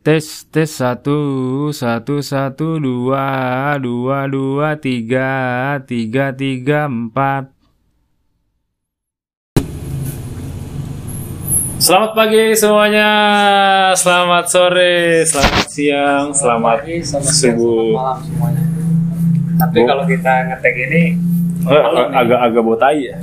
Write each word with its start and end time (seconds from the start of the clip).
Tes 0.00 0.48
tes 0.48 0.64
satu 0.64 1.20
satu 1.76 2.24
satu 2.24 2.80
dua 2.80 3.76
dua 3.76 4.24
dua 4.32 4.72
tiga 4.80 5.76
tiga 5.84 6.32
tiga 6.32 6.88
empat. 6.88 7.52
Selamat 11.76 12.16
pagi 12.16 12.56
semuanya, 12.56 13.10
selamat 13.92 14.44
sore, 14.48 15.20
selamat 15.28 15.68
siang, 15.68 16.32
selamat 16.32 16.80
pagi, 16.80 16.96
selamat 17.04 17.32
siang, 17.36 17.56
subuh. 17.60 17.92
selamat 17.92 18.00
malam 18.00 18.18
semuanya. 18.24 18.64
Tapi 19.60 19.78
kalau 19.84 20.04
kita 20.08 20.32
ngetek 20.48 20.76
ini 20.88 21.04
Eh, 21.60 21.84
agak 22.16 22.40
agak 22.40 22.62
botai 22.64 23.04
ya. 23.04 23.20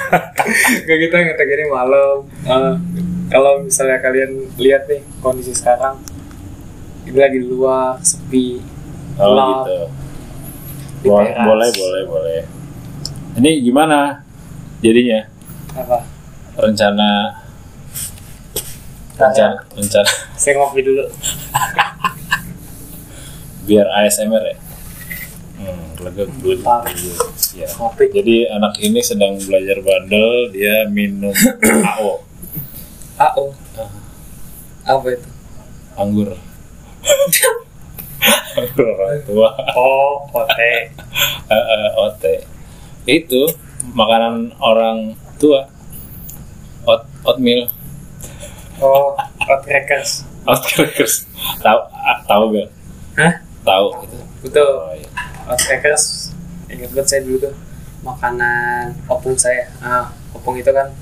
Kalau 0.88 0.98
kita 1.04 1.16
ngetek 1.20 1.48
ini 1.52 1.64
malam 1.68 2.24
eh, 2.48 2.74
Kalau 3.28 3.60
misalnya 3.60 4.00
kalian 4.00 4.56
lihat 4.56 4.88
nih 4.88 5.04
kondisi 5.20 5.52
sekarang 5.52 6.00
Ini 7.04 7.14
lagi 7.14 7.36
di 7.36 7.46
luar, 7.46 8.00
sepi 8.00 8.58
Oh 9.14 9.30
gelap, 9.30 9.48
gitu. 9.62 9.78
di 10.98 11.06
Bo- 11.06 11.20
teras. 11.20 11.44
boleh 11.44 11.68
boleh 11.70 12.02
boleh. 12.04 12.40
Ini 13.34 13.50
gimana 13.60 14.24
jadinya 14.78 15.20
Apa? 15.70 15.98
rencana 16.56 17.34
rencana 19.14 19.58
rencana 19.70 20.10
Saya 20.34 20.52
ngopi 20.56 20.80
dulu 20.80 21.04
biar 23.64 23.86
ASMR 23.96 24.44
ya. 24.44 24.56
Hmm, 25.56 25.96
lega 25.98 26.24
good. 26.42 26.60
Ya. 27.54 27.64
Jadi 28.12 28.44
anak 28.46 28.76
ini 28.78 29.00
sedang 29.00 29.40
belajar 29.40 29.80
bandel, 29.80 30.50
dia 30.50 30.84
minum 30.86 31.32
AO, 31.90 32.20
AO 33.16 33.44
Apa 34.84 35.06
itu? 35.10 35.28
anggur. 35.94 36.34
Orang 38.80 39.20
tua, 39.26 39.50
Oh, 39.76 40.24
kote 40.32 40.72
Eh, 41.50 41.52
eh, 41.52 41.88
OT. 42.00 42.24
Itu 43.04 43.44
makanan 43.92 44.56
orang 44.62 45.12
tua. 45.36 45.68
Ot 46.84 47.00
oatmeal, 47.24 47.68
Oh, 48.82 49.16
hot 49.16 49.60
crackers 49.64 50.26
oat 50.44 50.60
crackers. 50.66 51.24
Tahu 51.64 51.78
ah, 51.88 52.18
tahu 52.28 52.42
gak? 52.52 52.68
Hah? 53.16 53.32
Tahu 53.64 53.86
gitu. 54.04 54.16
Betul 54.44 54.68
Oh, 54.76 54.92
iya. 54.92 55.08
Hot 55.48 55.56
crackers 55.56 56.34
Ingat 56.68 56.92
banget 56.92 57.06
saya 57.08 57.20
dulu 57.24 57.48
tuh 57.48 57.54
Makanan 58.04 58.92
opung 59.08 59.36
saya 59.40 59.72
ah, 59.80 60.12
Opung 60.36 60.60
itu 60.60 60.68
kan 60.68 60.92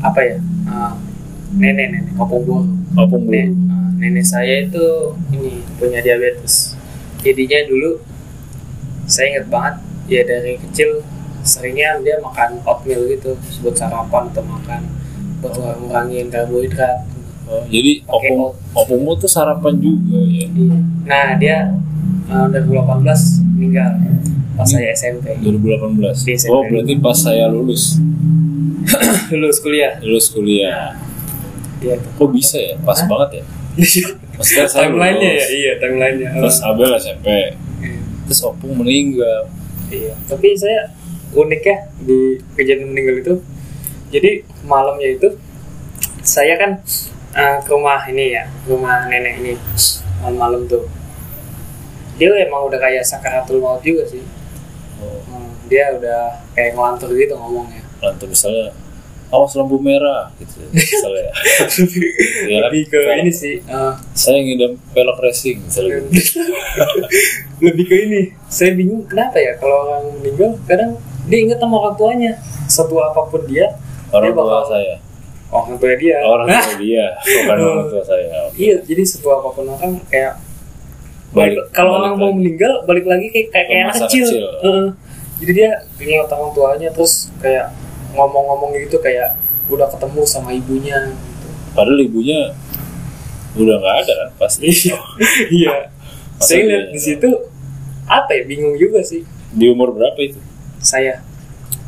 Apa 0.00 0.20
ya? 0.24 0.36
Ah, 0.64 0.96
nenek 1.52 1.92
nenek 1.92 2.16
opung 2.16 2.48
bolu 2.48 2.64
Opung 2.96 3.28
uh, 3.28 3.48
nenek 4.00 4.24
saya 4.24 4.64
itu 4.64 5.12
ini 5.28 5.60
punya 5.76 6.00
diabetes. 6.00 6.72
Jadinya 7.20 7.60
dulu 7.68 8.00
saya 9.04 9.36
ingat 9.36 9.46
banget 9.52 9.74
ya 10.08 10.22
dari 10.24 10.56
kecil 10.56 11.04
seringnya 11.44 12.00
dia 12.00 12.16
makan 12.24 12.64
oatmeal 12.64 13.04
gitu 13.12 13.36
buat 13.60 13.76
sarapan 13.76 14.32
atau 14.32 14.44
makan 14.44 14.82
buat 15.44 15.52
ngurangin 15.84 16.32
karbohidrat. 16.32 17.04
Oh, 17.50 17.66
jadi 17.68 18.00
opung 18.08 18.56
opungmu 18.72 19.12
tuh 19.20 19.28
sarapan 19.28 19.76
juga 19.76 20.24
ya. 20.24 20.48
Nah 21.04 21.36
dia 21.36 21.58
uh, 22.32 22.46
2018 22.48 23.04
meninggal 23.58 23.90
pas 24.56 24.68
saya 24.68 24.92
SMP 24.96 25.36
2018. 25.44 26.24
Di 26.24 26.32
SMP. 26.36 26.52
Oh, 26.52 26.62
berarti 26.64 26.94
pas 27.00 27.16
saya 27.16 27.48
lulus, 27.48 27.96
lulus 29.32 29.58
kuliah. 29.60 29.96
lulus 30.04 30.26
kuliah. 30.32 30.96
Iya. 31.80 31.96
Kok 31.96 32.28
bisa 32.28 32.60
ya? 32.60 32.76
Pas 32.84 33.00
Hah? 33.00 33.08
banget 33.08 33.40
ya. 33.40 33.44
Maksudnya 34.36 34.66
saya 34.66 34.88
timelinenya 34.88 35.30
ya, 35.36 35.46
iya 35.50 35.72
timelinenya. 35.76 36.28
Terus 36.36 36.58
Abel 36.60 36.90
SMP. 36.96 37.26
Terus 38.24 38.40
Opung 38.44 38.78
meninggal. 38.78 39.50
Iya, 39.90 40.14
tapi 40.24 40.54
saya 40.54 40.94
unik 41.30 41.62
ya 41.62 41.76
di 41.98 42.18
kejadian 42.54 42.90
meninggal 42.90 43.16
itu. 43.20 43.34
Jadi 44.10 44.30
malamnya 44.64 45.08
itu 45.10 45.28
saya 46.20 46.54
kan 46.56 46.78
eh, 47.32 47.56
ke 47.60 47.70
rumah 47.70 48.00
ini 48.06 48.34
ya, 48.34 48.44
rumah 48.64 49.06
nenek 49.06 49.40
ini 49.40 49.52
malam-malam 50.20 50.66
tuh. 50.66 50.86
Dia 52.16 52.36
emang 52.44 52.68
udah 52.68 52.78
kayak 52.78 53.02
sakaratul 53.02 53.58
maut 53.58 53.80
juga 53.80 54.04
sih. 54.04 54.20
Oh, 55.00 55.16
Hmm, 55.24 55.56
dia 55.66 55.96
udah 55.96 56.44
kayak 56.52 56.76
ngelantur 56.76 57.08
gitu 57.16 57.32
ngomongnya. 57.34 57.80
lantai 58.00 58.28
misalnya 58.28 58.72
awas 59.30 59.54
lampu 59.54 59.78
merah 59.78 60.30
gitu 60.36 60.58
misalnya. 60.74 61.30
Kan? 61.30 61.68
Lebih 62.66 62.82
ke 62.84 62.98
Velg. 62.98 63.20
ini 63.20 63.32
sih. 63.32 63.54
eh, 63.60 63.94
Saya 64.12 64.38
ngidam 64.38 64.74
pelok 64.90 65.18
racing 65.18 65.58
misalnya. 65.60 66.02
gitu. 66.08 66.42
lebih 67.64 67.84
ke 67.84 67.96
ini. 68.00 68.22
Saya 68.46 68.74
bingung 68.74 69.04
kenapa 69.04 69.36
ya 69.36 69.54
kalau 69.56 69.86
orang 69.86 70.10
meninggal 70.16 70.58
kadang 70.64 70.98
dia 71.24 71.38
inget 71.40 71.56
sama 71.56 71.76
orang 71.78 71.94
tuanya. 71.94 72.32
Setua 72.66 73.10
apa 73.10 73.22
pun 73.24 73.42
dia, 73.44 73.66
Orang 74.08 74.24
dia 74.24 74.32
tua 74.32 74.44
bakal- 74.44 74.68
saya. 74.68 74.94
orang 75.48 75.74
tua 75.76 75.94
dia. 75.94 76.16
Orang 76.20 76.46
tua 76.46 76.74
dia, 76.84 77.04
bukan 77.16 77.56
orang 77.60 77.88
tua 77.88 78.02
saya. 78.04 78.26
Iya, 78.52 78.76
jadi 78.80 79.02
setua 79.04 79.38
apa 79.38 79.48
pun 79.48 79.66
orang 79.68 79.98
kayak 80.06 80.38
Balik- 81.30 81.70
kalau 81.70 81.94
orang 81.96 82.14
mau 82.14 82.30
meninggal 82.30 82.82
balik 82.84 83.06
lagi 83.06 83.26
kayak 83.28 83.48
kayak, 83.48 83.66
kayak 83.68 83.86
kecil. 83.96 84.26
kecil. 84.26 84.46
Heeh. 84.60 84.88
jadi 85.38 85.52
dia 85.52 85.70
ingat 85.96 86.26
orang 86.28 86.50
tuanya 86.50 86.88
terus 86.90 87.30
kayak 87.38 87.70
ngomong-ngomong 88.12 88.70
gitu 88.76 88.98
kayak 88.98 89.36
udah 89.66 89.86
ketemu 89.88 90.20
sama 90.24 90.50
ibunya 90.50 90.96
gitu. 91.06 91.46
Padahal 91.72 91.98
ibunya 91.98 92.50
udah 93.52 93.76
nggak 93.76 93.96
ada 94.00 94.12
kan 94.16 94.28
pasti. 94.38 94.66
Iya. 94.66 94.96
iya. 95.62 95.74
Saya 96.36 96.62
lihat 96.64 96.84
di 96.90 97.00
situ 97.00 97.28
apa 98.04 98.32
ya 98.32 98.42
bingung 98.42 98.74
juga 98.74 98.98
sih 99.00 99.22
Di 99.50 99.68
umur 99.68 99.92
berapa 99.92 100.18
itu? 100.18 100.38
saya 100.78 101.20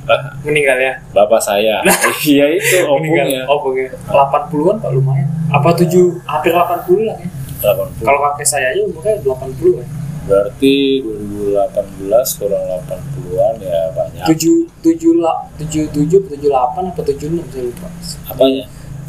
Ah, 0.02 0.34
meninggal 0.42 0.74
ya. 0.76 0.98
bapak 1.10 1.38
saya. 1.38 1.78
Iya 2.26 2.50
itu 2.52 2.82
opungnya. 2.90 3.46
oh 3.46 3.62
pokoknya 3.62 3.94
80-an 4.04 4.76
Pak 4.78 4.90
lumayan. 4.92 5.30
Apa 5.48 5.70
7 5.72 5.86
hampir 6.22 6.50
80 6.50 7.06
lah 7.06 7.16
ya. 7.16 7.28
80. 7.62 8.02
Kalau 8.02 8.18
kakek 8.20 8.42
saya 8.44 8.74
aja 8.74 8.82
umurnya 8.82 9.14
80 9.22 9.78
ya. 9.78 9.86
Berarti 10.22 11.02
2018 11.02 12.38
kurang 12.38 12.64
80-an 12.86 13.54
ya 13.58 13.80
banyak. 13.90 14.24
tujuh 14.30 14.70
tujuh 14.80 15.18
lah 15.18 15.50
tujuh 15.58 15.90
tujuh 15.90 16.20
tujuh 16.30 16.48
delapan 16.48 16.94
apa 16.94 17.00
tujuh 17.02 17.26
enam 17.26 17.46
saya 17.50 17.66
lupa 17.66 17.88
Apanya? 18.30 18.64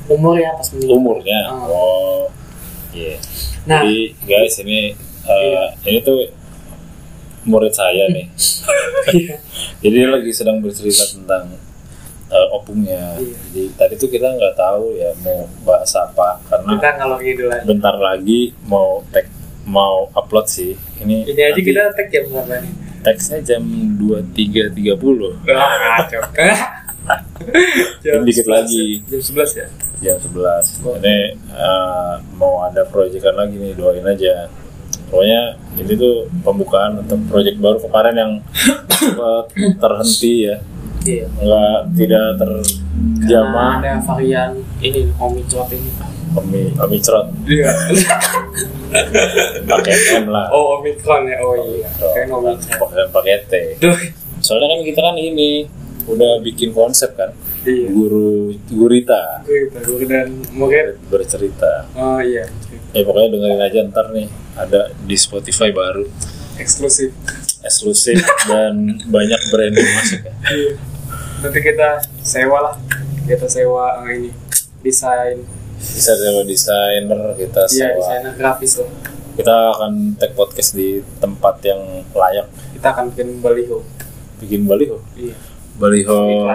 umur 0.10 0.36
ya 0.36 0.52
pas 0.58 0.68
meninggal 0.74 0.98
Umurnya. 1.00 1.40
Ah. 1.48 1.68
Oh. 1.70 2.24
Iya. 2.94 3.18
nah 3.66 3.82
Jadi 3.82 4.14
guys 4.28 4.56
ini 4.62 4.94
eh, 5.26 5.68
ini 5.88 6.00
tuh 6.04 6.30
murid 7.48 7.74
saya 7.74 8.06
nih. 8.12 8.28
iya. 9.18 9.36
Jadi 9.82 9.98
lagi 10.08 10.32
sedang 10.36 10.62
bercerita 10.62 11.08
tentang 11.10 11.58
eh, 12.30 12.48
opungnya. 12.54 13.18
Iya. 13.18 13.34
Jadi 13.50 13.64
tadi 13.80 13.94
tuh 13.98 14.10
kita 14.12 14.28
nggak 14.36 14.56
tahu 14.60 14.94
ya 15.00 15.10
mau 15.24 15.48
bahas 15.66 15.90
apa 15.96 16.38
karena 16.52 16.70
kita 16.78 16.90
ngalor 17.00 17.20
ngidul 17.24 17.50
aja 17.50 17.66
bentar 17.66 17.96
lagi 17.98 18.42
mau 18.68 19.02
tag 19.10 19.26
mau 19.66 20.12
upload 20.12 20.48
sih. 20.48 20.76
Ini 21.00 21.28
ini 21.28 21.42
aja 21.44 21.60
kita 21.60 21.82
tag 21.96 22.08
jam 22.12 22.24
berapa 22.32 22.56
nih? 22.60 22.74
Teksnya 23.04 23.40
jam 23.44 23.64
23.30. 24.00 25.44
wah 25.44 25.74
ngaco 25.76 26.20
Dan 28.00 28.24
dikit 28.28 28.48
11 28.48 28.52
lagi. 28.56 29.04
ya? 29.04 29.20
jam 29.20 29.22
11 29.44 29.60
ya? 29.60 29.68
Jam 30.04 30.16
11 30.20 31.00
ini 31.04 31.18
eh, 31.36 32.14
mau 32.36 32.64
ada 32.64 32.84
proyekan 32.88 33.36
lagi 33.36 33.56
nih 33.60 33.76
doain 33.76 34.04
aja. 34.08 34.48
Pokoknya 35.12 35.60
ini 35.78 35.94
tuh 35.94 36.26
pembukaan 36.42 36.98
untuk 37.04 37.20
proyek 37.30 37.60
baru 37.60 37.78
kemarin 37.84 38.16
yang 38.16 38.34
terhenti 39.84 40.48
ya. 40.48 40.56
Iya. 41.04 41.26
Nggak 41.28 41.78
tidak 42.00 42.26
terjamah. 42.40 43.84
Ada 43.84 44.00
varian 44.08 44.52
ini 44.80 45.12
omicron 45.20 45.68
ini. 45.72 45.92
Omi, 46.34 46.74
omicron 46.82 47.30
iya 47.46 47.70
pakai 49.70 49.96
M 50.22 50.26
lah. 50.30 50.48
Oh 50.54 50.80
omicron 50.80 51.28
ya. 51.28 51.38
Oh 51.42 51.56
iya. 51.58 51.90
Kayak 51.98 52.32
omicron 52.32 52.90
pakai 53.10 53.46
T. 53.50 53.54
Duh. 53.82 53.98
soalnya 54.44 54.76
kan 54.76 54.82
kita 54.84 55.00
kan 55.00 55.16
ini 55.16 55.64
udah 56.04 56.44
bikin 56.44 56.76
konsep 56.76 57.16
kan? 57.16 57.32
Iya. 57.64 57.88
Guru 57.96 58.52
gurita. 58.68 59.40
Gue 59.48 59.72
baru 59.72 59.96
dan 60.04 60.28
mungkin 60.52 61.00
bercerita. 61.08 61.88
Oh 61.96 62.20
iya. 62.20 62.44
Ya 62.92 63.02
pokoknya 63.08 63.40
dengerin 63.40 63.62
aja 63.64 63.80
ntar 63.88 64.12
nih. 64.12 64.28
Ada 64.54 64.92
di 65.08 65.16
Spotify 65.16 65.72
baru. 65.72 66.04
Eksklusif. 66.60 67.16
Eksklusif 67.64 68.20
dan 68.46 69.00
banyak 69.08 69.42
brand 69.50 69.74
yang 69.74 69.92
masuk. 69.96 70.22
Ya. 70.22 70.34
Iya. 70.52 70.74
Nanti 71.44 71.60
kita 71.64 71.90
sewa 72.20 72.58
lah. 72.60 72.76
Kita 73.24 73.48
sewa 73.48 74.04
eh, 74.06 74.20
ini 74.20 74.30
desain. 74.84 75.63
Bisa 75.84 76.16
sewa 76.16 76.42
desainer, 76.48 77.22
kita 77.36 77.68
Iya, 77.68 77.92
sewa. 77.92 78.00
desainer 78.00 78.34
grafis 78.40 78.80
loh. 78.80 78.90
Kita 79.34 79.56
akan 79.76 80.16
take 80.16 80.36
podcast 80.38 80.72
di 80.78 81.04
tempat 81.20 81.60
yang 81.66 81.82
layak. 82.16 82.48
Kita 82.78 82.88
akan 82.96 83.12
bikin 83.12 83.44
baliho. 83.44 83.84
Bikin 84.40 84.62
baliho. 84.64 85.04
Iya. 85.20 85.36
Baliho. 85.76 86.48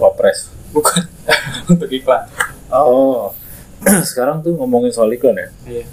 Wapres. 0.00 0.48
Bukan 0.72 1.04
untuk 1.70 1.90
iklan. 1.92 2.24
Oh. 2.72 3.34
Sekarang 4.08 4.40
tuh 4.40 4.56
ngomongin 4.56 4.94
soal 4.94 5.12
iklan 5.12 5.36
ya. 5.36 5.48
Iya. 5.68 5.86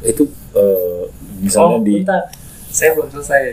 itu 0.00 0.24
eh, 0.56 1.12
misalnya 1.44 1.76
oh, 1.76 1.84
di 1.84 2.00
bentar. 2.00 2.24
Saya 2.72 2.96
belum 2.96 3.12
selesai. 3.12 3.52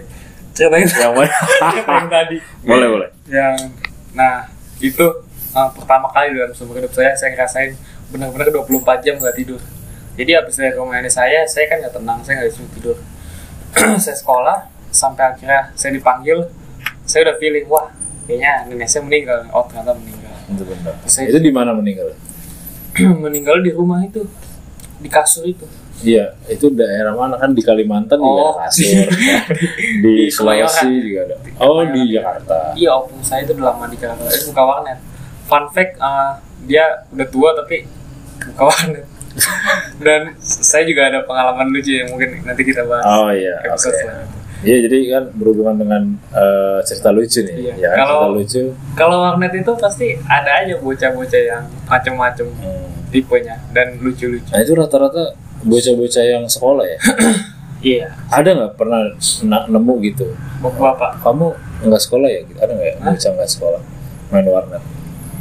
Ceritain 0.56 0.88
yang 0.88 1.12
mana? 1.12 1.28
yang 1.92 2.08
tadi. 2.08 2.38
boleh 2.64 2.88
boleh. 2.88 3.10
Yang 3.28 3.76
nah, 4.16 4.48
itu 4.80 5.06
uh, 5.52 5.70
pertama 5.74 6.08
kali 6.14 6.38
dalam 6.38 6.54
seumur 6.54 6.78
hidup 6.78 6.94
saya 6.94 7.18
saya 7.18 7.34
ngerasain 7.34 7.74
benar-benar 8.12 8.48
24 8.52 9.06
jam 9.06 9.16
nggak 9.20 9.36
tidur. 9.36 9.62
Jadi 10.18 10.32
habis 10.34 10.56
dari 10.58 10.74
rumah 10.74 10.98
ini 10.98 11.12
saya, 11.12 11.46
saya 11.46 11.70
kan 11.70 11.78
nggak 11.84 11.94
tenang, 11.94 12.20
saya 12.26 12.42
nggak 12.42 12.50
disuruh 12.50 12.72
tidur. 12.74 12.98
saya 14.04 14.16
sekolah 14.18 14.58
sampai 14.90 15.24
akhirnya 15.36 15.70
saya 15.78 15.94
dipanggil, 15.94 16.50
saya 17.06 17.30
udah 17.30 17.36
feeling 17.38 17.68
wah 17.70 17.92
kayaknya 18.26 18.66
nenek 18.72 18.88
saya 18.90 19.04
meninggal. 19.06 19.46
Oh 19.54 19.64
ternyata 19.70 19.94
meninggal. 19.94 20.34
Itu 20.48 20.64
benar. 20.66 20.94
Saya 21.06 21.30
Itu 21.30 21.40
di 21.44 21.52
mana 21.54 21.76
meninggal? 21.76 22.16
meninggal 23.24 23.62
di 23.62 23.72
rumah 23.76 24.02
itu 24.02 24.26
di 24.98 25.10
kasur 25.12 25.46
itu. 25.46 25.68
Iya, 25.98 26.38
itu 26.46 26.70
daerah 26.70 27.10
mana 27.18 27.42
kan 27.42 27.58
di 27.58 27.62
Kalimantan 27.66 28.22
juga 28.22 28.42
Oh. 28.42 28.54
ada 28.54 28.70
kasur. 28.70 28.86
di 30.06 30.14
Di 30.26 30.30
Sulawesi 30.30 30.90
juga 31.02 31.20
ada. 31.26 31.36
Oh, 31.58 31.82
di. 31.82 32.14
Jakarta. 32.14 32.74
Iya, 32.78 33.02
opung 33.02 33.22
saya 33.26 33.42
itu 33.42 33.58
udah 33.58 33.74
lama 33.74 33.90
di 33.90 33.98
Jakarta. 33.98 34.30
Eh, 34.30 34.42
buka 34.46 34.62
warnet. 34.62 35.00
Fun 35.50 35.66
fact, 35.74 35.98
uh, 35.98 36.38
dia 36.70 37.02
udah 37.10 37.28
tua 37.34 37.50
tapi 37.58 37.90
buka 38.40 38.64
warnet. 38.64 39.06
Dan 40.06 40.34
saya 40.40 40.82
juga 40.84 41.08
ada 41.08 41.22
pengalaman 41.22 41.70
lucu 41.70 41.94
yang 41.94 42.10
mungkin 42.10 42.42
nanti 42.42 42.62
kita 42.62 42.82
bahas. 42.84 43.06
Oh 43.06 43.30
iya, 43.30 43.54
episode 43.64 43.94
selanjutnya. 43.96 44.46
Iya, 44.58 44.90
jadi 44.90 44.98
kan 45.08 45.24
berhubungan 45.38 45.76
dengan 45.78 46.02
eh, 46.34 46.80
cerita 46.82 47.14
lucu 47.14 47.46
nih. 47.46 47.56
Iya. 47.56 47.74
Ya 47.78 47.90
kan 47.94 47.98
Kalau- 48.02 48.18
cerita 48.18 48.34
lucu. 48.34 48.64
Kalau 48.98 49.18
warnet 49.22 49.54
itu 49.54 49.72
pasti 49.78 50.08
ada 50.26 50.52
aja 50.58 50.74
bocah-bocah 50.76 51.42
yang 51.44 51.64
macem-macem 51.86 52.48
Hmm. 52.58 52.90
tipenya 53.08 53.62
dan 53.70 54.02
lucu-lucu. 54.02 54.50
Nah, 54.50 54.60
itu 54.60 54.74
rata-rata 54.74 55.38
bocah-bocah 55.62 56.24
yang 56.26 56.44
sekolah 56.46 56.86
ya. 56.86 57.00
Iya. 57.78 58.10
ada 58.28 58.50
nggak 58.50 58.74
pernah 58.74 59.06
na- 59.44 59.70
nemu 59.70 60.02
gitu? 60.02 60.26
Bapak 60.58 61.22
Kamu 61.22 61.54
nggak 61.86 62.02
sekolah 62.02 62.26
ya? 62.26 62.42
Ada 62.58 62.74
nggak 62.74 62.90
ya 62.90 62.96
bocah 63.00 63.32
nggak 63.38 63.52
sekolah 63.54 63.82
main 64.28 64.50
warnet? 64.50 64.82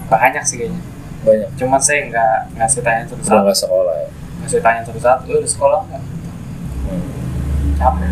banyak 0.06 0.44
sih 0.44 0.60
kayaknya. 0.60 0.78
Banyak. 1.26 1.48
Cuman 1.56 1.80
saya 1.82 2.00
nggak 2.06 2.34
saya 2.64 2.82
tanya 2.82 3.00
Udah 3.02 3.10
satu-satu. 3.12 3.42
nggak 3.42 3.58
sekolah 3.58 3.94
ya. 3.96 4.08
Nggak 4.08 4.48
saya 4.48 4.62
tanya 4.62 4.80
satu-satu. 4.84 5.22
Lu 5.26 5.36
udah 5.36 5.50
sekolah 5.50 5.80
nggak? 5.84 6.02
Hmm. 6.86 7.06
Capek. 7.76 8.08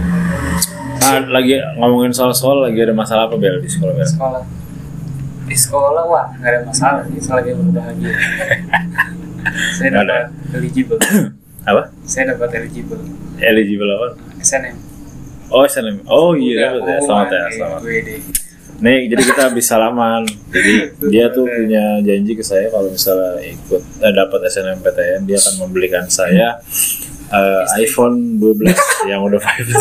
Nah, 0.96 1.20
lagi 1.30 1.54
ngomongin 1.76 2.10
soal 2.10 2.32
sekolah 2.32 2.66
lagi 2.66 2.80
ada 2.80 2.92
masalah 2.92 3.28
apa 3.28 3.36
bel 3.36 3.60
di 3.60 3.68
sekolah 3.68 3.92
bel? 3.92 4.04
sekolah 4.04 4.42
di 5.44 5.52
sekolah 5.54 6.02
wah 6.02 6.26
nggak 6.34 6.48
ada 6.48 6.60
masalah 6.64 7.02
sih 7.04 7.20
selagi 7.20 7.52
berbahagia 7.52 8.08
saya 9.76 9.88
Nggak 9.90 10.00
ada. 10.02 10.18
dapat 10.24 10.56
eligible 10.56 10.96
Apa? 11.68 11.82
saya 12.02 12.32
dapat 12.32 12.48
eligible 12.56 13.00
Eligible 13.36 13.90
apa? 13.90 14.08
SNM 14.40 14.76
Oh, 15.52 15.62
SNM. 15.62 16.00
Oh 16.08 16.32
iya, 16.34 16.72
Udah, 16.72 16.80
dapat 16.80 16.88
ya. 16.88 16.98
Selamat 17.04 17.28
ya, 17.28 17.38
eh, 17.38 17.52
selamat. 17.52 17.80
Nih, 18.82 19.06
jadi 19.06 19.22
kita 19.22 19.40
habis 19.52 19.66
salaman. 19.70 20.26
Jadi 20.50 20.72
dia 21.12 21.30
tuh 21.30 21.46
punya 21.46 22.02
janji 22.02 22.32
ke 22.34 22.42
saya 22.42 22.66
kalau 22.70 22.90
misalnya 22.90 23.38
ikut 23.44 23.82
eh, 24.02 24.12
dapat 24.12 24.40
SNMPTN 24.50 25.22
dia 25.28 25.38
akan 25.38 25.54
membelikan 25.68 26.04
saya 26.10 26.58
eh, 27.30 27.62
iPhone 27.82 28.38
12 28.42 28.74
yang 29.10 29.22
udah 29.22 29.38
5G. 29.38 29.72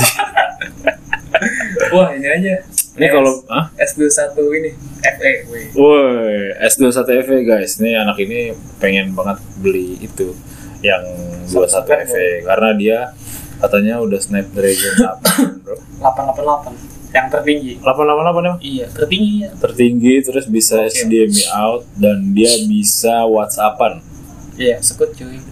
wah 1.93 2.13
ini 2.13 2.27
aja 2.29 2.55
Ini 2.93 3.09
kalau 3.09 3.41
ah, 3.49 3.73
S21 3.81 4.37
ini 4.53 4.69
FE 5.01 5.31
woi 5.73 6.53
S21 6.61 7.09
FE 7.25 7.37
guys. 7.41 7.81
Nih 7.81 7.97
anak 7.97 8.21
ini 8.21 8.53
pengen 8.77 9.17
banget 9.17 9.41
beli 9.57 9.97
itu 9.97 10.37
yang 10.85 11.01
21 11.49 12.05
FE 12.05 12.27
karena 12.45 12.69
dia 12.77 12.97
katanya 13.57 13.97
udah 13.97 14.19
Snapdragon 14.21 14.93
8, 15.65 15.65
Bro. 15.65 15.75
888 16.05 17.02
yang 17.13 17.29
tertinggi 17.29 17.77
888 17.77 17.85
emang? 18.41 18.57
iya 18.59 18.85
tertinggi 18.87 19.33
ya 19.39 19.49
Tertinggi 19.55 20.13
terus 20.21 20.45
bisa 20.45 20.81
Oke. 20.81 20.97
HDMI 20.99 21.43
out 21.53 21.85
dan 21.95 22.33
dia 22.33 22.49
bisa 22.65 23.23
WhatsAppan. 23.25 24.01
iya 24.55 24.77
sekut 24.79 25.09
cuy 25.11 25.37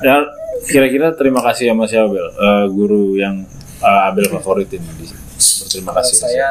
Ya, 0.00 0.16
kira-kira 0.64 1.12
terima 1.12 1.40
kasih 1.42 1.68
sama 1.68 1.84
siapa 1.84 2.08
Bel? 2.08 2.24
Eh, 2.26 2.64
guru 2.70 3.16
yang 3.16 3.44
eh, 3.78 4.00
Abel 4.06 4.28
favoritin 4.30 4.80
di 4.94 5.04
Berterima 5.04 5.92
kalau 5.92 6.00
kasih. 6.02 6.16
saya 6.18 6.48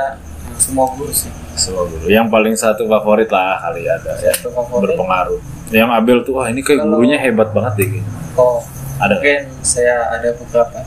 semua 0.56 0.86
guru 0.90 1.10
sih 1.10 1.30
Semua 1.56 1.84
guru. 1.84 2.06
Yang 2.06 2.28
paling 2.28 2.56
satu 2.56 2.86
favorit 2.86 3.26
lah 3.28 3.58
kali 3.60 3.86
ada 3.86 4.14
ya. 4.16 4.30
satu 4.32 4.50
favorit 4.52 4.94
Berpengaruh. 4.94 5.42
Yang 5.70 5.90
Abel 5.92 6.18
tuh 6.24 6.34
wah 6.36 6.46
ini 6.46 6.62
kayak 6.62 6.78
Kalau- 6.80 6.94
gurunya 6.96 7.18
hebat 7.18 7.50
banget 7.50 7.74
deh. 7.76 7.88
kayaknya. 7.92 8.14
oh 8.36 8.62
Ada. 8.98 9.14
mungkin 9.16 9.42
saya 9.62 9.96
ada 10.12 10.30
beberapa 10.36 10.78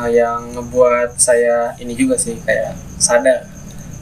uh, 0.00 0.08
yang 0.08 0.48
ngebuat 0.50 1.14
saya 1.14 1.76
ini 1.76 1.92
juga 1.92 2.16
sih 2.16 2.40
kayak 2.40 2.72
sadar 2.96 3.44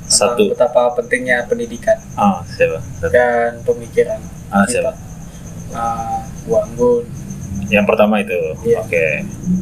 Satu. 0.05 0.49
betapa 0.49 0.95
pentingnya 0.95 1.45
pendidikan 1.45 1.99
Ah, 2.15 2.41
siapa? 2.47 2.79
Satu. 2.97 3.11
dan 3.11 3.59
pemikiran 3.61 4.21
Ah, 4.49 4.63
kita. 4.63 4.81
siapa? 4.81 4.93
Uh, 5.69 6.19
Bu 6.43 6.55
Anggun, 6.57 7.05
Yang 7.69 7.85
pertama 7.87 8.15
itu. 8.19 8.41
Iya. 8.65 8.81
Oke. 8.81 9.07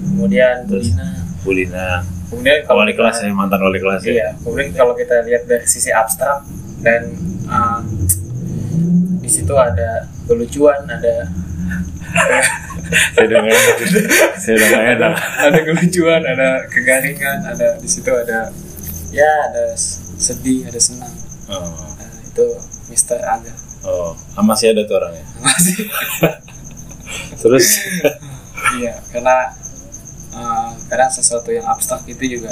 kemudian 0.06 0.56
Bu 0.62 0.70
Terus? 0.72 0.86
Lina, 0.88 1.08
Bulina. 1.42 1.88
kemudian 2.26 2.58
kalau 2.62 2.80
Wali 2.80 2.90
kita- 2.90 3.00
kelas 3.02 3.16
ya, 3.18 3.30
mantan 3.32 3.60
wali 3.60 3.78
kelas 3.78 4.00
ya. 4.00 4.10
Iya, 4.12 4.28
kemudian 4.38 4.68
kalau 4.72 4.94
kita 4.94 5.16
lihat 5.22 5.42
dari 5.44 5.66
sisi 5.66 5.90
abstrak 5.90 6.46
dan 6.80 7.02
uh, 7.46 7.82
di 9.18 9.28
situ 9.28 9.50
ada 9.52 10.06
kelucuan, 10.24 10.78
ada 10.84 11.26
Saya 12.86 13.24
udah 13.26 13.40
enak. 13.42 13.76
Saya 14.38 14.54
udah 14.58 14.82
enak. 14.94 15.14
ada 15.42 15.58
kelucuan, 15.66 16.22
ada 16.22 16.48
kegaringan, 16.70 17.38
ada 17.46 17.68
di 17.82 17.88
situ 17.88 18.10
ada 18.12 18.50
ya 19.10 19.30
ada 19.50 19.74
sedih, 20.16 20.68
ada 20.68 20.78
senang. 20.78 21.14
Oh. 21.50 21.62
Nah, 21.96 22.10
itu 22.26 22.46
Mister 22.90 23.18
Aga. 23.22 23.52
Oh, 23.86 24.18
ah, 24.34 24.42
masih 24.42 24.74
ada 24.74 24.82
tuh 24.82 24.98
orangnya. 24.98 25.22
Masih. 25.46 25.86
Terus 27.38 27.86
iya, 28.82 28.98
karena 29.14 29.54
uh, 30.34 30.74
karena 30.90 31.06
sesuatu 31.06 31.54
yang 31.54 31.62
abstrak 31.70 32.02
itu 32.10 32.38
juga 32.38 32.50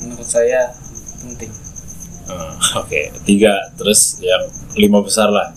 menurut 0.00 0.24
saya 0.24 0.72
penting. 1.20 1.52
Oh, 2.30 2.56
Oke, 2.80 3.12
tiga. 3.28 3.52
Terus 3.76 4.22
yang 4.24 4.48
lima 4.80 5.04
besar 5.04 5.28
lah. 5.28 5.52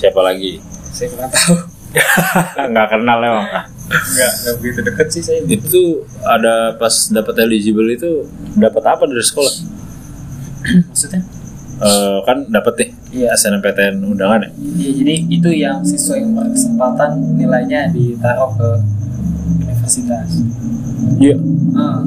Siapa 0.00 0.22
lagi? 0.24 0.64
Saya 0.96 1.12
kurang 1.12 1.28
tahu. 1.28 1.71
Nggak 2.72 2.86
kenal 2.88 3.18
emang. 3.20 3.46
Enggak, 3.92 4.32
enggak 4.40 4.54
begitu 4.60 4.80
deket 4.80 5.06
sih 5.12 5.22
saya. 5.22 5.40
Itu 5.44 6.04
ada 6.24 6.76
pas 6.80 7.12
dapat 7.12 7.34
eligible 7.44 7.88
itu 7.92 8.24
dapat 8.56 8.82
apa 8.88 9.04
dari 9.04 9.20
sekolah? 9.20 9.52
Maksudnya? 10.88 11.20
Eh, 11.82 12.18
kan 12.22 12.46
dapat 12.46 12.74
nih 12.78 12.90
Iya. 13.12 13.28
SNMPTN 13.34 14.06
undangan 14.06 14.46
ya. 14.46 14.50
Iya, 14.54 14.90
jadi 15.02 15.14
itu 15.26 15.50
yang 15.50 15.82
siswa 15.82 16.14
yang 16.14 16.32
berkesempatan 16.32 17.36
nilainya 17.36 17.90
ditaruh 17.90 18.54
ke 18.54 18.68
universitas. 19.66 20.30
Iya. 21.18 21.36
Ah, 21.74 22.00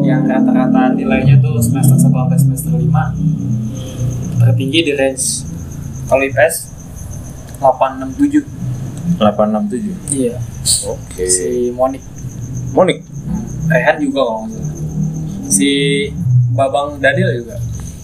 Yang 0.00 0.22
rata-rata 0.32 0.96
nilainya 0.96 1.36
tuh 1.38 1.60
semester 1.60 2.00
1 2.00 2.08
sampai 2.08 2.38
semester 2.40 2.72
5 2.72 3.12
tertinggi 4.40 4.80
di 4.88 4.92
range 4.96 5.44
kalau 6.08 6.24
IPS 6.24 6.56
867. 7.60 8.55
867. 9.18 10.12
Iya. 10.12 10.36
Oke. 10.90 11.24
Si 11.26 11.70
Monik. 11.70 12.02
Monik. 12.74 12.98
Hmm. 13.06 13.44
Rehan 13.70 13.96
juga 14.02 14.20
kalau 14.26 14.40
nggak 14.46 14.52
salah. 14.54 14.74
Si 15.50 15.70
Babang 16.56 16.98
Dadil 16.98 17.28
juga. 17.44 17.56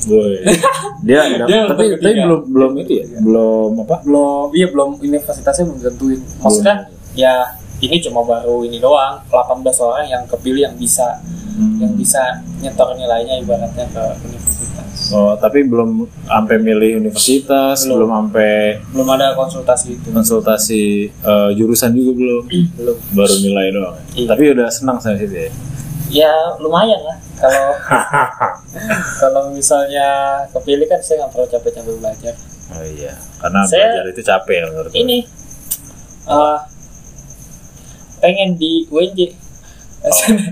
Boy. 0.07 0.43
Dia, 1.07 1.27
Dia 1.47 1.67
tapi 1.67 1.99
tapi 1.99 2.15
belum 2.23 2.41
belum 2.51 2.73
itu 2.83 2.93
ya. 3.03 3.07
Belum 3.19 3.83
apa? 3.83 4.03
Belum, 4.07 4.55
iya 4.55 4.67
belum 4.71 5.03
universitasnya 5.03 5.67
belum 5.67 5.81
tentuin. 5.83 6.21
Maksudnya 6.43 6.75
ya 7.19 7.59
ini 7.83 7.99
cuma 7.99 8.23
baru 8.23 8.63
ini 8.63 8.79
doang 8.79 9.19
18 9.27 9.63
orang 9.83 10.07
yang 10.07 10.23
kepilih 10.31 10.71
yang 10.71 10.77
bisa 10.79 11.19
Hmm. 11.53 11.77
yang 11.77 11.93
bisa 12.01 12.41
nyetor 12.65 12.97
nilainya 12.97 13.37
ibaratnya 13.45 13.85
ke 13.93 14.03
universitas. 14.25 14.72
Oh, 15.13 15.37
tapi 15.37 15.63
belum 15.63 15.91
sampai 16.23 16.57
milih 16.57 16.97
universitas, 16.99 17.85
Belum. 17.85 17.97
belum 17.99 18.11
sampai 18.11 18.81
Belum 18.89 19.09
ada 19.11 19.33
konsultasi 19.33 19.95
itu. 19.95 20.09
konsultasi 20.09 20.83
eh, 21.13 21.51
jurusan 21.53 21.93
juga 21.93 22.13
belum. 22.15 22.43
Belum. 22.75 22.97
Baru 23.13 23.35
nilai 23.39 23.67
doang. 23.71 23.97
Iya. 24.11 24.27
Tapi 24.27 24.43
udah 24.51 24.69
senang 24.69 24.97
sama 24.97 25.15
situ 25.15 25.37
ya. 25.39 25.51
Ya 26.09 26.33
lumayan 26.57 27.01
lah 27.01 27.17
kalau 27.35 27.67
kalau 29.21 29.43
misalnya 29.51 30.09
kepilih 30.51 30.85
kan 30.85 31.01
saya 31.01 31.21
nggak 31.21 31.31
perlu 31.31 31.47
capek-capek 31.47 31.95
belajar. 31.95 32.35
Oh 32.71 32.85
iya, 32.87 33.13
karena 33.39 33.61
Saya- 33.65 33.93
belajar 33.93 34.07
itu 34.11 34.23
capek 34.23 34.55
ya 34.55 34.65
menurut 34.67 34.91
Ini 34.93 35.19
eh 36.25 36.59
pengen 38.19 38.55
di 38.55 38.87
UNJ. 38.87 39.21
Oh, 40.03 40.11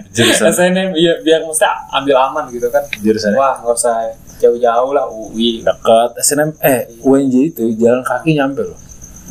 jurusan 0.08 0.46
SNM 0.48 0.94
biar, 0.94 1.16
biar 1.20 1.40
mesti 1.42 1.66
ambil 1.92 2.16
aman 2.20 2.46
gitu 2.48 2.68
kan. 2.68 2.86
jurusannya 2.94 3.34
Wah 3.34 3.58
nggak 3.58 3.74
usah 3.74 3.96
jauh-jauh 4.40 4.90
lah 4.96 5.06
UI. 5.12 5.60
dekat. 5.60 6.10
SNM 6.24 6.56
eh 6.64 6.88
UNJ 7.04 7.34
itu 7.52 7.64
jalan 7.76 8.00
kaki 8.00 8.34
nyampe 8.34 8.64
loh. 8.64 8.78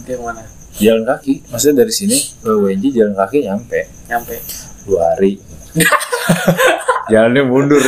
Yang 0.06 0.22
mana? 0.22 0.42
jalan 0.80 1.04
kaki 1.04 1.44
maksudnya 1.52 1.84
dari 1.84 1.94
sini 1.94 2.18
ke 2.40 2.52
WNJ 2.56 2.86
jalan 2.96 3.14
kaki 3.18 3.38
nyampe. 3.44 3.80
Nyampe. 4.08 4.36
Dua 4.88 5.14
hari. 5.14 5.36
Jalannya 7.12 7.44
mundur. 7.44 7.82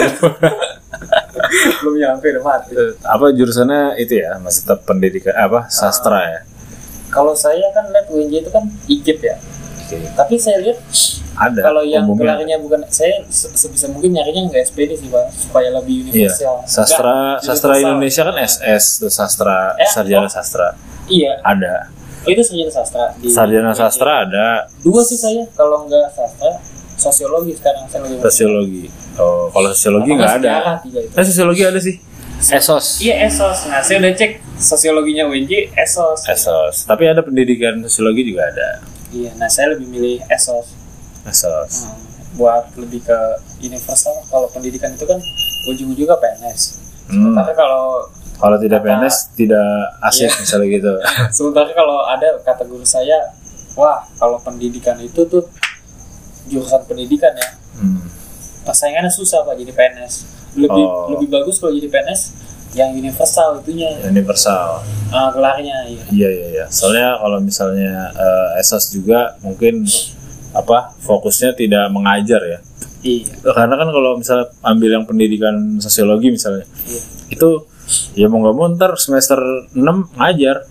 Belum 1.81 1.95
nyampe 1.97 2.25
udah 2.35 2.43
mati. 2.43 2.73
Eh, 2.75 2.93
apa 3.05 3.25
jurusannya 3.31 3.95
itu 4.01 4.19
ya 4.19 4.35
masih 4.41 4.65
tetap 4.67 4.83
pendidikan 4.83 5.33
apa 5.37 5.69
sastra 5.71 6.19
ya? 6.25 6.39
Kalau 7.13 7.37
saya 7.37 7.63
kan 7.71 7.87
lihat 7.91 8.07
UNJ 8.11 8.33
itu 8.43 8.49
kan 8.51 8.65
ikip 8.87 9.19
ya 9.23 9.35
Oke. 9.93 10.07
tapi 10.13 10.35
saya 10.35 10.57
lihat 10.59 10.79
ada 11.33 11.59
kalau 11.61 11.81
yang 11.81 12.03
umumnya. 12.03 12.35
gelarnya 12.37 12.57
bukan 12.57 12.81
saya 12.87 13.23
se- 13.27 13.51
sebisa 13.51 13.87
mungkin 13.87 14.11
nyarinya 14.11 14.47
nggak 14.47 14.63
SPD 14.65 14.95
sih 14.95 15.07
pak 15.07 15.25
supaya 15.29 15.67
lebih 15.71 16.07
Iya, 16.07 16.27
universal. 16.29 16.55
Sastra 16.63 17.15
Nggak, 17.33 17.43
sastra 17.43 17.69
universal. 17.69 17.89
Indonesia 17.89 18.21
kan 18.23 18.35
SS 18.37 18.83
tuh 18.97 19.09
sastra 19.09 19.57
Eh, 19.75 19.87
sarjana 19.87 20.25
oh. 20.25 20.31
sastra. 20.31 20.67
Iya. 21.05 21.33
Ada. 21.41 21.75
Oh, 22.21 22.29
itu 22.29 22.41
sarjana 22.41 22.69
sastra 22.69 23.03
di 23.15 23.27
sarjana 23.27 23.71
sastra 23.71 24.11
ada. 24.21 24.47
Dua 24.79 25.01
sih 25.01 25.15
saya 25.15 25.43
kalau 25.51 25.85
nggak 25.85 26.07
sastra 26.09 26.51
sosiologi 26.95 27.51
sekarang 27.53 27.87
saya 27.87 28.05
lebih 28.05 28.21
sosiologi. 28.21 28.85
Oh 29.17 29.49
kalau 29.49 29.71
sosiologi 29.71 30.11
nggak 30.11 30.33
ada. 30.37 30.77
Itu. 30.83 30.99
eh 31.09 31.23
sosiologi 31.23 31.63
ada 31.63 31.79
sih. 31.79 31.95
Esos. 32.41 32.97
Iya 32.99 33.25
esos. 33.25 33.65
Nah 33.65 33.79
saya 33.79 33.97
udah 33.97 34.13
cek 34.13 34.31
sosiologinya 34.55 35.25
UNJ 35.25 35.73
esos. 35.75 36.25
Esos. 36.25 36.85
Tapi 36.85 37.05
ada 37.05 37.21
pendidikan 37.21 37.81
sosiologi 37.81 38.25
juga 38.27 38.45
ada 38.45 38.81
iya 39.11 39.31
nah 39.35 39.45
saya 39.45 39.71
lebih 39.71 39.87
milih 39.87 40.17
esos 40.27 40.71
esos 41.23 41.71
Hmm, 41.83 41.99
buat 42.33 42.71
lebih 42.75 43.01
ke 43.01 43.19
universal 43.61 44.15
kalau 44.25 44.47
pendidikan 44.47 44.89
itu 44.89 45.03
kan 45.03 45.19
ujung-ujungnya 45.67 46.15
PNS 46.15 46.61
Hmm. 47.07 47.33
tapi 47.33 47.51
kalau 47.51 48.07
kalau 48.35 48.57
tidak 48.57 48.79
Kata- 48.79 48.97
PNS 48.97 49.15
tidak 49.35 49.67
asik 50.01 50.25
Iya. 50.25 50.39
misalnya 50.39 50.67
gitu 50.71 50.93
sementara 51.35 51.69
kalau 51.71 52.03
ada 52.03 52.39
kata 52.39 52.63
guru 52.63 52.81
saya 52.81 53.35
wah 53.73 54.07
kalau 54.15 54.39
pendidikan 54.39 54.95
itu 54.97 55.21
tuh 55.23 55.43
jurusan 56.43 56.81
pendidikan 56.83 57.31
ya 57.33 57.49
Hmm. 57.73 58.03
persaingannya 58.61 59.09
susah 59.09 59.41
pak 59.41 59.55
jadi 59.55 59.71
PNS 59.71 60.13
lebih 60.55 60.83
Oh. 60.83 61.11
lebih 61.11 61.27
bagus 61.29 61.57
kalau 61.57 61.71
jadi 61.71 61.87
PNS 61.87 62.21
yang 62.71 62.91
universal 62.91 63.59
itunya 63.59 63.91
universal 64.01 64.79
Ah, 65.09 65.27
gelarnya 65.27 65.85
iya 65.85 66.01
Iya 66.07 66.29
iya 66.31 66.45
iya. 66.49 66.65
Soalnya 66.67 67.15
kalau 67.17 67.37
misalnya 67.39 68.09
eh, 68.11 68.57
esos 68.57 68.89
juga 68.89 69.37
mungkin 69.39 69.85
apa 70.51 70.91
fokusnya 70.97 71.53
tidak 71.53 71.87
mengajar 71.89 72.41
ya. 72.41 72.59
iya 73.01 73.25
Karena 73.41 73.75
kan 73.75 73.87
kalau 73.87 74.15
misalnya 74.15 74.45
ambil 74.61 74.89
yang 74.89 75.03
pendidikan 75.03 75.77
sosiologi 75.77 76.29
misalnya, 76.29 76.63
iya 76.85 77.01
itu 77.27 77.65
ya 78.13 78.27
mau 78.27 78.39
nggak 78.39 78.53
mau 78.53 78.67
ntar 78.69 78.93
semester 78.95 79.39
6 79.71 80.15
ngajar 80.15 80.63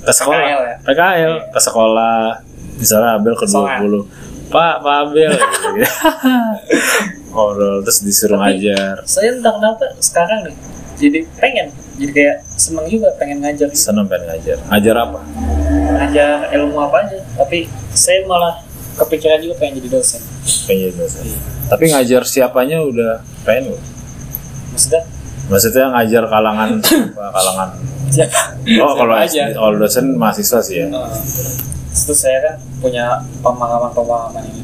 ke 0.00 0.10
sekolah, 0.10 0.36
PKL 0.36 0.62
ya? 0.62 0.74
PKL 0.82 1.32
ke 1.48 1.58
sekolah, 1.62 2.14
misalnya 2.76 3.08
Abel 3.16 3.32
ke 3.32 3.46
Songan. 3.46 3.88
20 3.88 4.04
Pak, 4.48 4.72
Pak 4.80 4.98
gitu. 5.08 5.32
Ngobrol 7.32 7.80
terus 7.80 7.98
disuruh 8.02 8.36
Tapi- 8.36 8.60
ngajar. 8.60 8.94
saya 9.06 9.32
entah 9.32 9.52
kenapa 9.54 9.84
sekarang 9.98 10.38
nih 10.44 10.54
jadi 11.02 11.18
pengen 11.42 11.66
jadi 11.98 12.12
kayak 12.14 12.36
seneng 12.54 12.86
juga 12.86 13.10
pengen 13.18 13.42
ngajar 13.42 13.66
gitu. 13.68 13.90
Seneng 13.90 14.06
pengen 14.06 14.30
ngajar. 14.30 14.56
Ngajar 14.70 14.94
apa? 15.02 15.20
ngajar 15.72 16.52
ilmu 16.52 16.76
apa 16.84 16.96
aja 17.08 17.18
tapi 17.36 17.64
saya 17.92 18.24
malah 18.28 18.60
kepikiran 19.00 19.40
juga 19.40 19.54
pengen 19.60 19.80
jadi 19.82 19.88
dosen 19.98 20.20
Pengen 20.68 20.92
jadi 20.92 20.96
dosen. 21.00 21.24
Tapi 21.68 21.84
ngajar 21.88 22.22
siapanya 22.28 22.78
udah 22.84 23.24
pengen 23.42 23.72
belum? 23.72 23.82
maksudnya 24.72 25.02
Maksudnya 25.50 25.84
ngajar 25.92 26.22
kalangan 26.30 26.70
apa, 27.18 27.24
kalangan 27.34 27.68
siapa 28.12 28.40
Oh 28.78 28.94
kalau 28.94 29.14
aja 29.16 29.42
kalau 29.52 29.76
dosen 29.76 30.16
mahasiswa 30.16 30.60
sih 30.62 30.84
ya. 30.84 30.86
Nah, 30.88 31.08
itu 31.92 32.14
saya 32.16 32.38
kan 32.40 32.54
punya 32.80 33.20
pemahaman-pemahaman 33.44 34.44
ini 34.48 34.62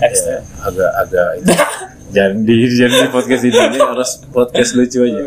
Ya, 0.00 0.08
ekstrim 0.08 0.40
agak 0.64 0.90
agak 0.96 1.28
itu. 1.36 1.52
jangan 2.10 2.42
di 2.42 2.56
jangan 2.70 2.98
di 2.98 3.08
podcast 3.10 3.42
ini, 3.44 3.78
harus 3.78 4.10
podcast 4.28 4.70
lucu 4.74 4.98
aja. 5.02 5.20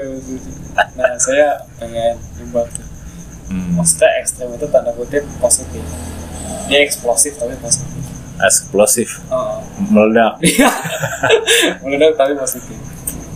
nah 0.97 1.11
saya 1.17 1.63
pengen 1.77 2.15
membuat 2.39 2.69
Hmm. 3.43 3.77
maksudnya 3.77 4.09
ekstrim 4.17 4.49
itu 4.55 4.65
tanda 4.65 4.89
kutip 4.97 5.21
positif 5.37 5.83
dia 6.65 6.79
eksplosif 6.81 7.37
tapi 7.37 7.53
positif 7.61 8.01
Eksplosif, 8.41 9.21
oh. 9.29 9.61
meledak. 9.93 10.41
meledak 11.85 12.17
tapi 12.17 12.33
positif 12.33 12.73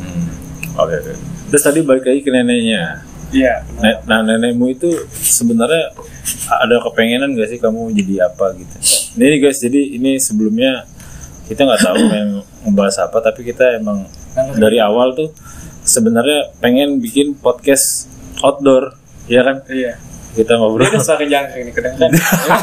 Hmm. 0.02 0.26
Oke 0.74 0.94
oke. 0.96 1.14
Terus 1.54 1.62
tadi 1.62 1.80
balik 1.86 2.02
lagi 2.02 2.26
ke 2.26 2.34
neneknya. 2.34 3.06
iya 3.30 3.62
Nah 4.10 4.26
nenekmu 4.26 4.74
itu 4.74 4.90
sebenarnya 5.14 5.94
ada 6.50 6.76
kepengenan 6.82 7.38
gak 7.38 7.50
sih 7.50 7.60
kamu 7.62 7.94
jadi 7.94 8.26
apa 8.32 8.58
gitu? 8.58 8.74
Ini 9.22 9.38
guys, 9.38 9.62
jadi 9.62 9.82
ini 10.02 10.18
sebelumnya 10.18 10.86
kita 11.48 11.64
nggak 11.64 11.82
tahu 11.82 11.96
pengen 12.06 12.30
ngebahas 12.62 12.98
apa, 13.02 13.18
tapi 13.22 13.42
kita 13.44 13.78
emang 13.78 14.04
dari 14.54 14.78
awal 14.78 15.12
tuh 15.12 15.32
sebenarnya 15.82 16.52
pengen 16.58 17.00
bikin 17.00 17.34
podcast 17.34 18.12
outdoor, 18.40 18.94
ya 19.26 19.42
kan? 19.42 19.64
iya 19.68 19.96
Kita 20.30 20.54
ngobrol. 20.54 20.86
udah 20.86 21.00
suara 21.00 21.24
jangkrik 21.24 21.64
nih 21.64 21.74
kedengeran 21.74 22.12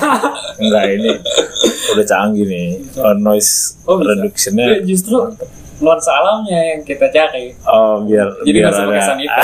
Enggak 0.62 0.85
ini 0.93 1.11
udah 1.91 2.05
canggih 2.05 2.47
nih. 2.47 2.69
Oh, 2.97 3.11
noise 3.12 3.75
Oh, 3.83 3.99
reductionnya. 3.99 4.71
Iya, 4.71 4.79
justru 4.85 5.19
nuansa 5.75 6.14
alamnya 6.14 6.55
yang 6.71 6.81
kita 6.81 7.11
cari 7.11 7.50
Oh 7.67 7.99
biar 8.00 8.31
jadi 8.47 8.62
biar 8.62 8.71
ada. 8.71 9.19
itu 9.19 9.43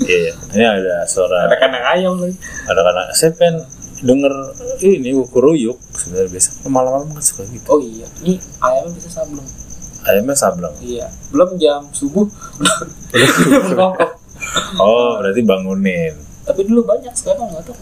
Iya, 0.08 0.32
ini 0.50 0.64
ada 0.64 1.04
suara 1.04 1.44
ada 1.44 1.54
kandang 1.54 1.84
ayam 1.84 2.16
lagi 2.16 2.32
ada 2.64 2.80
karena 2.80 3.02
saya 3.12 3.30
pengen 3.36 3.60
denger 4.00 4.32
ini 4.80 5.12
kuruyuk 5.28 5.76
sebenarnya 5.92 6.30
biasa. 6.32 6.48
Malam-malam 6.68 7.08
kan 7.12 7.24
suka 7.24 7.44
gitu. 7.48 7.66
Oh 7.68 7.80
iya 7.80 8.08
ini 8.24 8.40
ayamnya 8.60 8.96
bisa 8.96 9.08
sableng. 9.12 9.48
Ayamnya 10.08 10.36
sableng. 10.36 10.74
Iya 10.80 11.06
belum 11.32 11.50
jam 11.60 11.88
subuh. 11.92 12.26
Oh 14.80 15.20
berarti 15.20 15.44
bangunin. 15.44 16.16
Tapi 16.48 16.64
dulu 16.64 16.82
banyak 16.88 17.12
sekarang 17.12 17.52
nggak 17.52 17.70
tahu. 17.70 17.76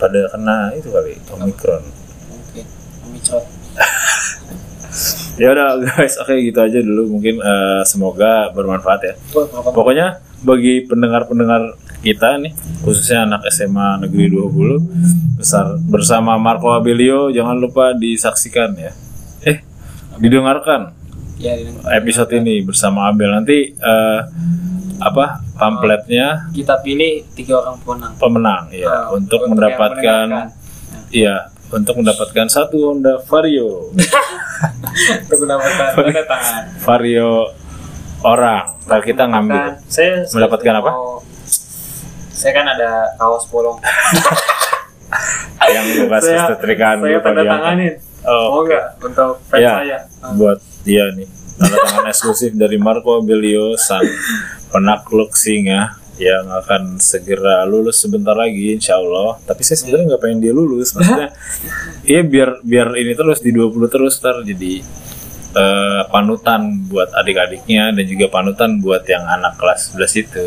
Pada 0.00 0.20
kena 0.32 0.72
itu 0.72 0.88
kali 0.88 1.14
omikron 1.36 1.84
mungkin 2.32 2.66
omicron. 3.06 3.44
Ya 5.40 5.56
udah 5.56 5.80
guys 5.80 6.20
oke 6.20 6.36
gitu 6.36 6.60
aja 6.60 6.84
dulu. 6.84 7.16
Mungkin 7.16 7.40
eh, 7.40 7.82
semoga 7.88 8.50
bermanfaat 8.52 9.00
ya. 9.06 9.14
Pokoknya 9.72 10.20
bagi 10.44 10.84
pendengar-pendengar 10.84 11.78
kita 12.00 12.40
nih 12.40 12.52
khususnya 12.80 13.28
anak 13.28 13.44
SMA 13.52 14.08
Negeri 14.08 14.32
20 14.32 15.36
besar 15.36 15.76
bersama 15.84 16.40
Marco 16.40 16.72
Abilio 16.72 17.28
jangan 17.28 17.56
lupa 17.60 17.92
disaksikan 17.92 18.72
ya. 18.76 18.92
Eh 19.44 19.60
didengarkan 20.20 20.96
ya 21.36 21.56
episode 21.96 22.32
ini 22.36 22.64
bersama 22.64 23.08
Abel. 23.12 23.32
Nanti 23.32 23.72
eh, 23.72 24.20
apa 25.00 25.40
pamfletnya? 25.56 26.52
Kita 26.52 26.80
pilih 26.84 27.24
tiga 27.36 27.60
orang 27.64 27.76
pemenang. 27.80 28.12
Pemenang 28.20 28.62
ya. 28.72 28.88
Oh, 29.08 29.16
untuk 29.16 29.44
yang 29.44 29.56
mendapatkan 29.56 30.24
mendengarkan. 30.28 31.12
iya 31.12 31.36
untuk 31.70 32.02
mendapatkan 32.02 32.46
satu 32.50 32.90
Honda 32.90 33.22
Vario. 33.22 33.70
Untuk 35.24 35.38
mendapatkan 35.40 35.96
tanda 35.96 36.22
tangan. 36.28 36.62
Vario 36.84 37.48
orang. 38.20 38.76
Kalau 38.84 39.02
kita 39.06 39.24
ngambil. 39.24 39.80
Saya 39.88 40.26
Mendapatkan 40.28 40.74
apa? 40.82 40.90
Saya 42.30 42.52
kan 42.54 42.66
ada 42.66 42.90
kaos 43.18 43.44
bolong. 43.50 43.78
Yang 45.70 45.86
bekas 46.06 46.22
setrikaan 46.26 46.98
saya 47.02 47.18
tanda 47.22 47.42
yang- 47.42 47.52
tanganin 47.62 47.94
oh, 48.26 48.46
mau 48.58 48.62
nggak 48.66 48.86
untuk 49.06 49.38
fans 49.46 49.62
ya 49.62 49.72
saya. 49.78 49.98
buat 50.34 50.58
dia 50.82 51.04
nih. 51.14 51.28
Tanda 51.58 51.76
tangan 51.86 52.04
eksklusif 52.10 52.52
dari 52.58 52.78
Marco 52.80 53.18
Abilio 53.18 53.78
sang 53.78 54.02
penakluk 54.70 55.34
singa 55.38 55.98
yang 56.20 56.46
akan 56.52 57.00
segera 57.00 57.64
lulus 57.64 58.02
sebentar 58.02 58.34
lagi 58.34 58.74
insya 58.74 58.98
Allah. 58.98 59.38
Tapi 59.46 59.62
saya 59.62 59.78
sebenarnya 59.78 60.14
nggak 60.14 60.22
pengen 60.22 60.38
dia 60.42 60.52
lulus. 60.54 60.92
Maksudnya 60.94 61.28
iya 62.02 62.22
biar 62.26 62.62
biar 62.66 62.88
ini 62.98 63.12
terus 63.14 63.38
di 63.38 63.50
20 63.54 63.76
terus 63.90 64.18
ntar 64.18 64.42
jadi 64.42 64.82
eh, 65.52 66.02
panutan 66.06 66.60
buat 66.86 67.10
adik-adiknya 67.12 67.90
dan 67.90 68.04
juga 68.04 68.26
panutan 68.28 68.78
buat 68.78 69.02
yang 69.04 69.22
anak 69.22 69.54
kelas 69.54 69.92
11 69.92 70.22
itu 70.22 70.46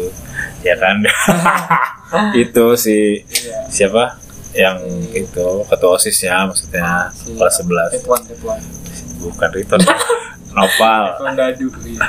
ya 0.62 0.76
kan 0.76 1.04
itu 2.36 2.66
si 2.76 3.22
Iya. 3.24 3.58
siapa 3.68 4.16
yang 4.54 4.78
itu 5.10 5.48
ketua 5.66 5.98
osisnya 5.98 6.46
maksudnya 6.46 7.10
Si- 7.12 7.34
kelas 7.34 7.56
11 7.60 7.90
Tepuan, 7.96 8.22
tepuan. 8.24 8.60
bukan 9.20 9.50
Riton 9.52 9.80
Nopal 10.56 11.18
dadu. 11.34 11.68
Iya. 11.82 12.02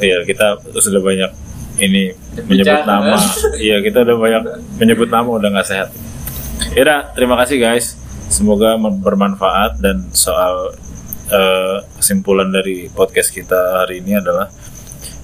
iya 0.00 0.18
kita 0.22 0.46
sudah 0.74 0.98
banyak 0.98 1.30
ini 1.76 2.10
Berbicara. 2.34 2.46
menyebut 2.46 2.82
nama 2.84 3.18
iya 3.56 3.76
kita 3.78 4.02
udah 4.02 4.16
banyak 4.16 4.42
menyebut 4.76 5.08
nama 5.08 5.28
udah 5.28 5.48
nggak 5.50 5.66
sehat 5.66 5.88
Yaudah, 6.72 7.14
terima 7.14 7.34
kasih 7.36 7.58
guys 7.58 7.94
semoga 8.26 8.74
bermanfaat 8.78 9.78
dan 9.78 10.10
soal 10.10 10.74
eh, 11.28 11.76
kesimpulan 11.96 12.48
dari 12.48 12.88
podcast 12.88 13.30
kita 13.30 13.84
hari 13.84 14.00
ini 14.04 14.18
adalah 14.18 14.48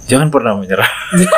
jangan 0.06 0.28
pernah 0.28 0.56
menyerah. 0.56 0.90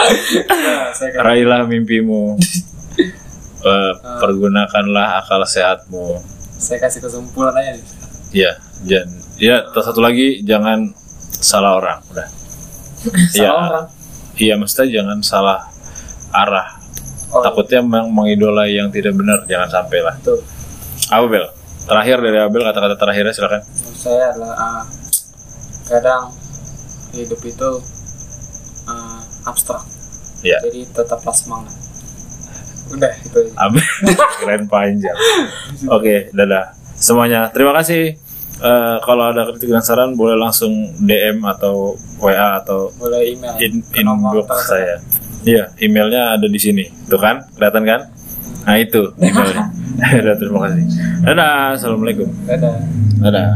Nah, 0.00 0.90
raihlah 1.22 1.66
mimpimu. 1.68 2.34
Eh, 3.60 3.92
pergunakanlah 4.24 5.20
akal 5.20 5.44
sehatmu. 5.44 6.16
Saya 6.56 6.80
kasih 6.80 7.04
kesimpulan 7.04 7.52
aja 7.52 7.76
nih. 7.76 7.84
Ya 8.32 8.52
dan 8.88 9.04
ya 9.36 9.68
satu 9.68 10.00
lagi 10.00 10.40
jangan 10.48 10.96
salah 11.28 11.76
orang. 11.76 12.00
Udah. 12.08 12.24
Salah 13.36 13.36
Iya. 13.36 13.50
orang? 13.52 13.86
Iya 14.40 14.54
mesti 14.56 14.88
jangan 14.88 15.20
salah 15.20 15.68
arah. 16.32 16.72
Oh, 17.36 17.44
takutnya 17.44 17.84
memang 17.84 18.08
mengidolai 18.08 18.80
yang 18.80 18.88
tidak 18.88 19.12
benar 19.12 19.44
jangan 19.44 19.68
sampai 19.68 20.08
lah. 20.08 20.16
Itu 20.16 20.40
Abel 21.12 21.44
terakhir 21.90 22.22
dari 22.22 22.38
Abel 22.38 22.62
kata-kata 22.62 22.94
terakhirnya 22.94 23.34
silakan 23.34 23.60
menurut 23.66 23.98
saya 23.98 24.24
adalah 24.30 24.54
ah, 24.54 24.82
kadang 25.90 26.30
hidup 27.10 27.40
itu 27.42 27.70
ah, 28.86 29.20
abstrak 29.50 29.82
ya 30.46 30.62
jadi 30.62 30.86
tetaplah 30.94 31.34
semangat 31.34 31.74
udah 32.94 33.12
itu 33.26 33.38
aja. 33.42 33.52
Abel 33.66 33.82
keren 34.38 34.64
panjang 34.70 35.18
oke 35.90 36.30
dadah 36.30 36.70
semuanya 36.94 37.50
terima 37.50 37.74
kasih 37.74 38.14
Eh, 38.60 38.96
kalau 39.08 39.32
ada 39.32 39.48
kritik 39.48 39.72
dan 39.72 39.80
saran 39.80 40.12
boleh 40.12 40.36
langsung 40.36 40.92
DM 41.00 41.40
atau 41.48 41.96
WA 42.20 42.60
atau 42.60 42.92
boleh 43.00 43.32
email 43.32 43.56
in, 43.56 43.80
inbox 43.96 44.68
saya. 44.68 45.00
Iya, 45.48 45.72
emailnya 45.80 46.36
ada 46.36 46.44
di 46.44 46.60
sini. 46.60 46.84
Tuh 47.08 47.16
kan? 47.16 47.40
Kelihatan 47.56 47.88
kan? 47.88 48.00
Nah, 48.68 48.76
itu 48.76 49.16
emailnya. 49.16 49.64
Dadah, 50.16 50.34
terima 50.40 50.58
kasih. 50.64 50.84
Dadah, 51.24 51.76
Assalamualaikum. 51.76 52.28
dadah 52.48 52.76
Dadah. 53.20 53.50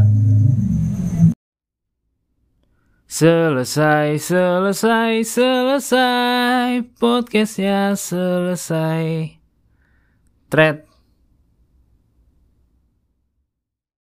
Selesai, 3.09 4.19
selesai, 4.19 5.23
selesai 5.23 6.83
Podcastnya 6.99 7.95
selesai 7.95 9.39
Thread 10.51 10.83